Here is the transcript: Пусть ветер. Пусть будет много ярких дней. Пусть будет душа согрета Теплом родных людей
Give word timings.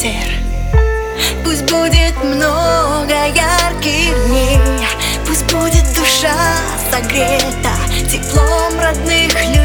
Пусть 0.00 0.14
ветер. 0.14 0.32
Пусть 1.44 1.62
будет 1.64 2.16
много 2.24 3.12
ярких 3.34 4.26
дней. 4.28 4.58
Пусть 5.26 5.44
будет 5.52 5.84
душа 5.94 6.32
согрета 6.90 7.74
Теплом 8.10 8.80
родных 8.80 9.34
людей 9.48 9.59